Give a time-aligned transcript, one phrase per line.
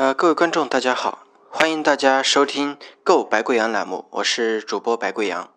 [0.00, 5.52] 呃，各位观众，大家好，欢迎大家收听《购白贵阳》栏目，我是主播白贵阳。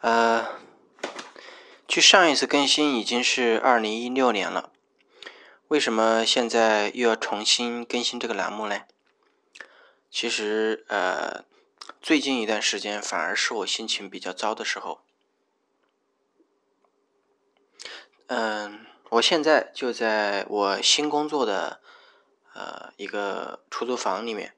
[0.00, 0.48] 呃，
[1.86, 4.72] 距上一次更新已经是二零一六年了，
[5.68, 8.84] 为什么现在又要重新更新这个栏目呢？
[10.10, 11.44] 其实，呃，
[12.00, 15.02] 最近一段时间反而是我心情比较糟的时候。
[18.28, 21.82] 嗯，我现在就在我新工作的。
[22.58, 24.52] 呃，一个出租房里面，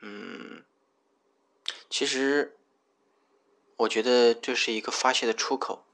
[0.00, 0.64] 嗯，
[1.88, 2.58] 其实
[3.76, 5.84] 我觉得这是一个发泄的出口。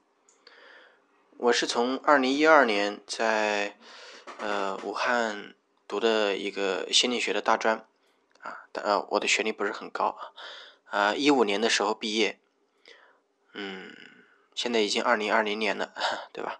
[1.37, 3.77] 我是从二零一二年在
[4.39, 5.53] 呃武汉
[5.87, 7.85] 读的一个心理学的大专
[8.41, 10.33] 啊，但呃，我的学历不是很高啊
[10.89, 12.39] 啊，一五年的时候毕业，
[13.53, 13.95] 嗯，
[14.55, 15.93] 现在已经二零二零年了，
[16.33, 16.59] 对吧？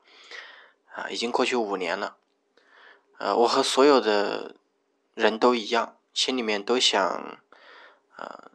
[0.93, 2.17] 啊，已经过去五年了。
[3.19, 4.55] 呃，我和所有的
[5.13, 7.37] 人都一样，心里面都想，
[8.15, 8.49] 呃，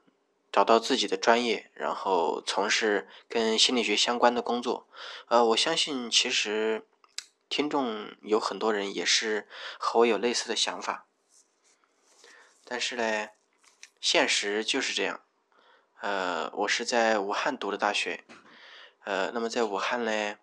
[0.50, 4.88] 找到自己的专业，然后从事跟心理学相关的工作。
[5.28, 6.86] 呃，我相信其实
[7.50, 9.47] 听众有很多人也是
[9.78, 11.05] 和我有类似的想法，
[12.64, 13.28] 但是呢，
[14.00, 15.20] 现实就是这样。
[16.00, 18.25] 呃，我是在武汉读的大学，
[19.05, 20.36] 呃，那么在武汉呢，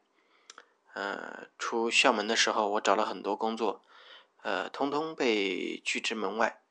[0.93, 3.81] 呃，出校门的时候，我找了很多工作。
[4.43, 6.61] 呃，通通被拒之门外。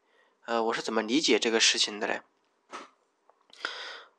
[0.46, 2.22] 呃，我是怎么理解这个事情的嘞？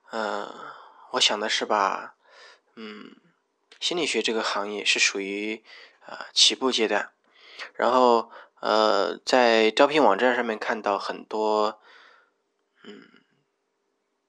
[0.10, 0.74] 呃，
[1.12, 2.16] 我想的是吧，
[2.76, 3.18] 嗯，
[3.82, 5.66] 心理学这个行业是属于
[6.06, 7.12] 啊起步阶段，
[7.74, 11.82] 然后呃，在招聘网站上面看到很多
[12.84, 13.04] 嗯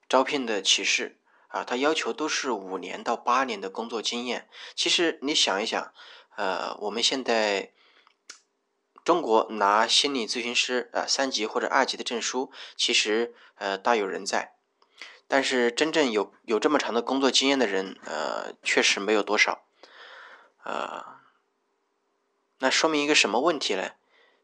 [0.09, 4.49] 招聘的启事啊，他要求都是五年到八年的工作经验。
[4.75, 5.95] 其实你想一想，
[6.35, 7.73] 呃，我们现在。
[9.05, 14.55] 中国拿心理咨询师啊三级或者二级的证书，其实呃大有人在，
[15.27, 19.65] 但是真正有有这么长的工作经验的人，呃确实没有多少，
[20.63, 21.21] 呃，
[22.59, 23.93] 那说明一个什么问题呢？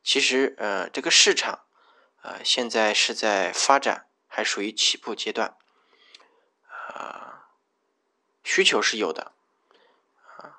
[0.02, 1.60] 其实呃这个市场
[2.22, 5.56] 呃现在是在发展，还属于起步阶段，
[6.66, 7.46] 啊
[8.42, 9.30] 需求是有的，
[10.36, 10.58] 啊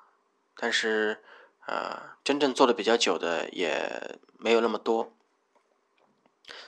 [0.56, 1.22] 但是。
[1.70, 5.16] 呃，真正做的比较久的也没有那么多，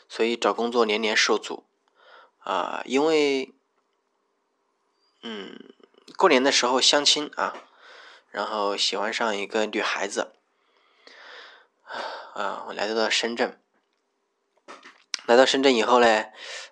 [0.08, 1.66] 所以找工作年年受阻。
[2.38, 3.52] 啊，因为，
[5.22, 5.74] 嗯，
[6.16, 7.64] 过年的时候相亲啊，
[8.30, 10.36] 然后喜欢上一个女孩子，
[12.34, 13.60] 啊，我来到了深圳，
[15.26, 16.26] 来到深圳以后呢，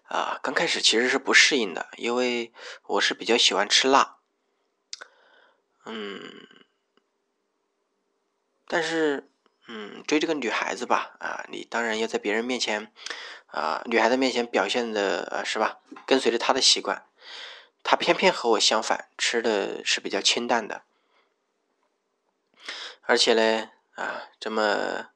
[0.05, 2.53] 啊，刚开始其实是不适应的，因为
[2.87, 4.19] 我是比较喜欢吃辣，
[5.85, 6.60] 嗯。
[8.73, 9.29] 但是，
[9.67, 12.93] 嗯，追这个女孩子吧，啊，你当然要在别人面前，
[13.49, 15.81] 啊，女孩子面前表现的，呃，是吧？
[16.07, 17.05] 跟随着她的习惯，
[17.83, 20.85] 她偏偏和我相反，吃的是比较清淡的，
[23.03, 25.09] 而且呢，啊，这么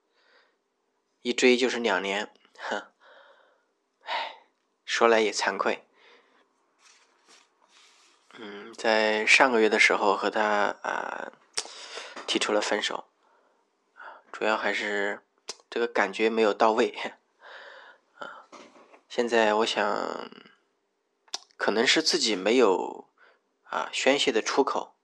[1.23, 2.29] 一追就是两年，
[2.59, 2.89] 哼，
[4.03, 4.35] 唉，
[4.85, 5.87] 说来也惭愧，
[8.33, 11.31] 嗯，在上个月的时候和她啊
[12.27, 13.07] 提出了分手。
[14.35, 15.21] 主要还是
[15.71, 16.93] 这个感觉没有到位，
[18.19, 18.49] 啊，
[19.09, 20.29] 现在我想，
[21.57, 23.09] 可能是自己没有
[23.63, 24.97] 啊宣泄的出口，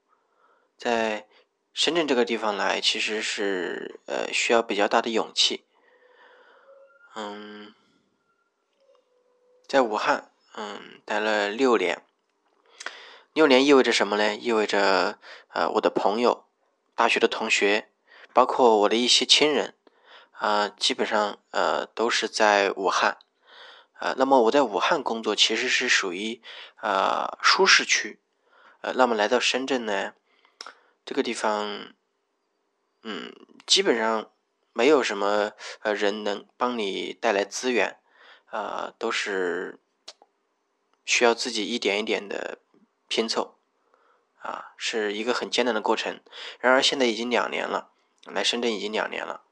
[0.76, 1.28] 在
[1.72, 5.64] 深圳这个地方来，其实是呃需要比较大的勇气，
[7.14, 7.72] 嗯，
[9.68, 12.04] 在武汉嗯待了六年，
[13.32, 14.34] 六年意味着什么呢？
[14.34, 15.20] 意味着
[15.52, 16.48] 呃我的朋友，
[16.96, 17.89] 大学的同学。
[18.32, 19.74] 包括我的一些亲人，
[20.32, 23.18] 啊，基本上呃都是在武汉，
[23.98, 26.40] 呃，那么我在武汉工作其实是属于
[26.80, 28.20] 呃舒适区，
[28.80, 30.14] 呃，那么来到深圳呢，
[31.04, 31.92] 这个地方，
[33.02, 33.34] 嗯，
[33.66, 34.30] 基本上
[34.72, 37.98] 没有什么呃人能帮你带来资源，
[38.46, 39.80] 啊，都是
[41.04, 42.58] 需要自己一点一点的
[43.08, 43.58] 拼凑，
[44.38, 46.20] 啊，是一个很艰难的过程。
[46.60, 47.90] 然而现在已经两年了。
[48.26, 49.42] 来深圳已经两年了，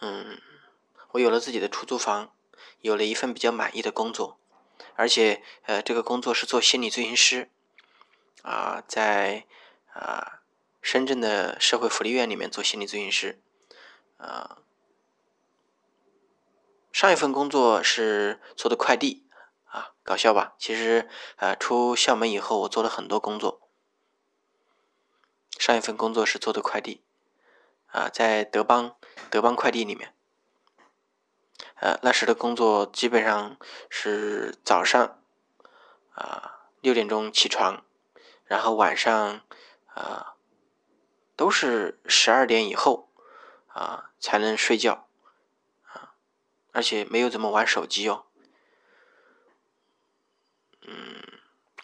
[0.00, 0.40] 嗯，
[1.10, 2.32] 我有了自己的出租房，
[2.80, 4.38] 有了一份比较满意的工作，
[4.94, 7.50] 而且呃，这个工作是做心理咨询师，
[8.42, 9.46] 啊，在
[9.92, 10.40] 啊
[10.80, 13.40] 深圳的社会福利院里面做心理咨询师，
[14.18, 14.58] 啊，
[16.92, 19.26] 上一份工作是做的快递，
[19.66, 20.54] 啊，搞笑吧？
[20.58, 23.61] 其实呃，出校门以后，我做了很多工作。
[25.62, 27.04] 上一份工作是做的快递，
[27.86, 28.96] 啊，在德邦
[29.30, 30.12] 德邦快递里面，
[31.76, 33.56] 呃，那时的工作基本上
[33.88, 35.22] 是早上
[36.14, 37.84] 啊六点钟起床，
[38.44, 39.42] 然后晚上
[39.94, 40.34] 啊
[41.36, 43.08] 都是十二点以后
[43.68, 45.06] 啊才能睡觉
[45.84, 46.14] 啊，
[46.72, 48.24] 而且没有怎么玩手机哦。
[50.80, 51.22] 嗯，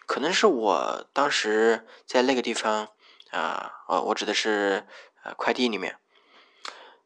[0.05, 2.89] 可能是我当时在那个地方
[3.31, 4.87] 啊，哦，我指的是
[5.23, 5.97] 呃快递里面，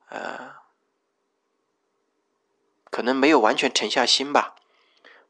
[0.09, 0.55] 呃，
[2.89, 4.55] 可能没有完全沉下心吧，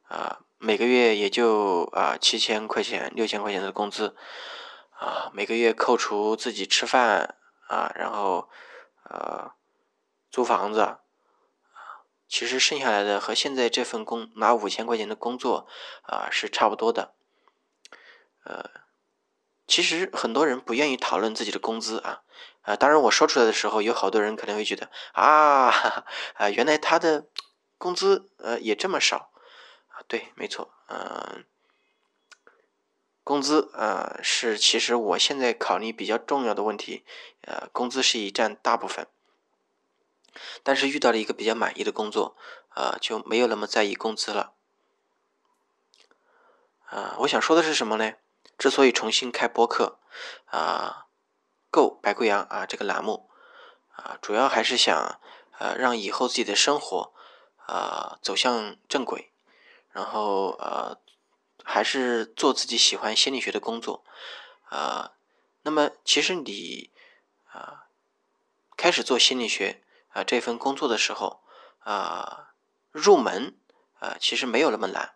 [0.08, 4.16] 啊，每个月也就啊七千块钱、六千块钱的工资，
[4.92, 7.36] 啊，每个月扣除自己吃饭
[7.68, 8.50] 啊，然后
[9.04, 9.52] 呃
[10.30, 10.98] 租房子。
[12.26, 15.68] 其实剩下来的和现在这份工拿五千块钱的工作
[16.02, 17.14] 啊是差不多的，
[18.44, 18.72] 呃，
[19.66, 22.22] 其实很多人不愿意讨论自己的工资啊，
[22.62, 26.06] 啊，当然我说出来的时候，有好多人可能会觉得啊，
[26.36, 27.28] 啊，原来他的
[27.78, 29.32] 工资呃也这么少
[29.88, 31.46] 啊，对，没错，嗯，
[33.24, 37.06] 工资呃是其实我现在考虑比较重要的问题，
[37.42, 39.08] 呃，工资是一占大部分。
[40.64, 42.36] 但是遇到了一个比较满意的工作，
[42.70, 44.54] 啊，就没有那么在意工资了。
[46.86, 48.14] 啊，我想说的是什么呢？
[48.58, 50.00] 之所以重新开播客，
[50.46, 51.08] 啊，
[51.70, 53.30] 够白贵阳啊这个栏目，
[53.96, 55.20] 啊，主要还是想，
[55.60, 57.14] 呃，让以后自己的生活，
[57.66, 59.32] 啊，走向正轨，
[59.92, 60.98] 然后呃，
[61.64, 64.04] 还是做自己喜欢心理学的工作，
[64.70, 65.14] 啊，
[65.62, 66.92] 那么其实你，
[67.52, 67.88] 啊，
[68.76, 69.80] 开始做心理学。
[70.16, 71.42] 啊，这份工作的时候，
[71.80, 72.54] 啊，
[72.92, 73.58] 入门
[73.98, 75.16] 啊，其实没有那么难，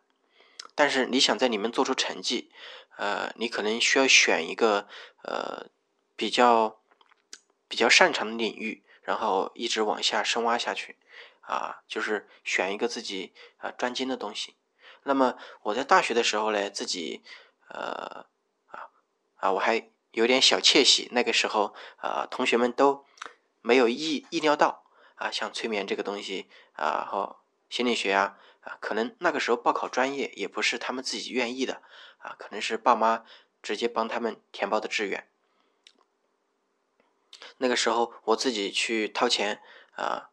[0.73, 2.51] 但是你想在里面做出成绩，
[2.97, 4.87] 呃，你可能需要选一个
[5.23, 5.67] 呃
[6.15, 6.79] 比较
[7.67, 10.97] 比较擅长的领域，然后一直往下深挖下去，
[11.41, 14.55] 啊，就是选一个自己啊专精的东西。
[15.03, 17.23] 那么我在大学的时候呢，自己
[17.69, 18.25] 呃
[18.67, 18.89] 啊
[19.37, 23.05] 啊，我还有点小窃喜，那个时候啊，同学们都
[23.61, 24.83] 没有意意料到。
[25.19, 27.37] 啊，像催眠这个东西啊，和
[27.71, 31.81] 心理学啊，啊，可能那个时候报考专业也不是他们自己愿意的，
[32.17, 33.23] 啊，可能是爸妈
[33.63, 35.25] 直接帮他们填报的志愿。
[37.59, 39.61] 那个时候我自己去掏钱
[39.95, 40.29] 啊，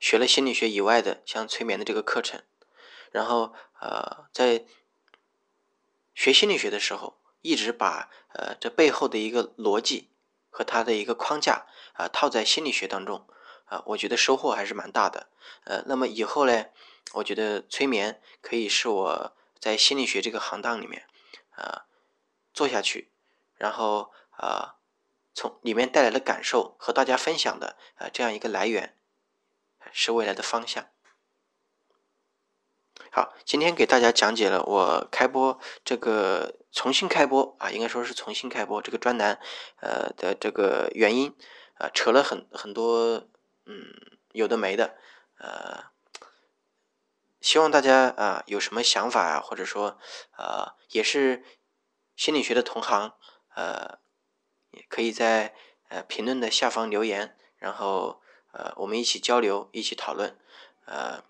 [0.00, 2.42] 学了心理学以外的像催眠的这个课程，
[3.12, 4.64] 然后呃，在
[6.12, 10.10] 学心理学的时候，一直把呃这背后的一个逻辑
[10.50, 13.28] 和它的一个框架啊套在心理学当中。
[13.66, 15.28] 啊，我觉得收获还是蛮大的。
[15.64, 16.66] 呃，那么以后呢，
[17.12, 21.06] 我觉得催眠可以是我在心理学这个行当里面
[21.50, 21.86] 啊
[22.52, 23.12] 做下去，
[23.56, 24.76] 然后啊
[25.32, 28.96] 从里面带来的感受和大家分享的啊这样一个来源，
[29.92, 30.88] 是未来的方向。
[33.10, 39.38] 好，今天给大家讲解了我开播这个重新开播啊，应该说是重新开播这个专栏
[39.80, 41.36] 呃的这个原因
[41.74, 43.28] 啊，扯了很很多。
[43.66, 43.94] 嗯，
[44.32, 44.94] 有的没的，
[45.38, 45.84] 呃，
[47.44, 49.98] 希望大家啊有什么想法啊，或者说
[50.38, 51.44] 呃也是
[52.16, 53.12] 心理学的同行，
[53.54, 53.98] 呃，
[54.70, 55.54] 也可以在
[55.90, 60.40] 呃评论的下方留言，然后呃我们一起交流，一起讨论。
[60.86, 61.22] 呃，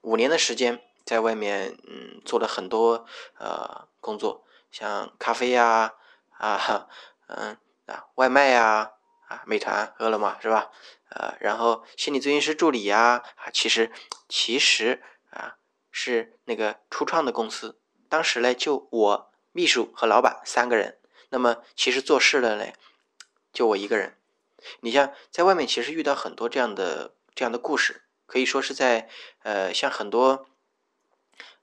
[0.00, 3.04] 五年的时间在外面嗯做了很多
[3.38, 5.92] 呃工作，像咖啡呀
[6.38, 6.88] 啊
[7.26, 8.92] 嗯啊外卖呀。
[9.28, 10.72] 啊，美团、饿了么是吧？
[11.10, 13.92] 呃，然后心理咨询师助理呀，啊，其实
[14.28, 15.56] 其实啊
[15.90, 20.98] 是那个初创的公司，当时呢就我秘书和老板三个人，
[21.30, 22.72] 那么其实做事的呢
[23.52, 24.16] 就我一个人。
[24.80, 29.08] 你像在外面其实遇到很多这样的这样的故事，可以说是在
[29.42, 30.46] 呃像很多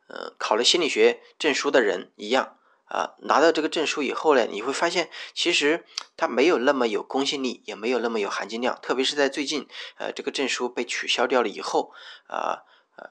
[0.08, 2.56] 呃考了心理学证书的人一样。
[2.90, 5.84] 啊，拿到这个证书以后呢，你会发现其实
[6.16, 8.80] 它没有那么有公信力，也没有那么有含金量。
[8.82, 11.94] 特别是在最近，呃，这个证书被取消掉了以后，
[12.30, 12.64] 啊，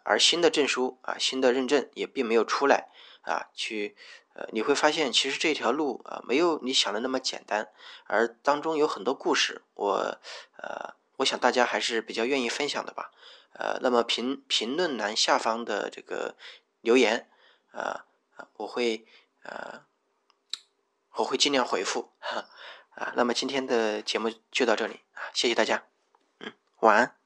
[0.05, 2.89] 而新的证书啊，新的认证也并没有出来，
[3.23, 3.97] 啊，去，
[4.35, 7.69] 呃，你会发现其实这条路啊，没有你想的那么简单，
[8.07, 10.19] 而当中有很多故事，我，
[10.57, 13.11] 呃，我想大家还是比较愿意分享的吧，
[13.53, 16.37] 呃，那么评评论栏下方的这个
[16.81, 17.29] 留言，
[17.73, 18.05] 啊，
[18.57, 19.07] 我会。
[19.49, 19.85] 呃，
[21.15, 22.49] 我会尽量回复哈
[22.97, 23.13] 啊。
[23.15, 25.85] 那么今天的节目就到这里啊，谢谢大家，
[26.41, 27.17] 嗯，晚安。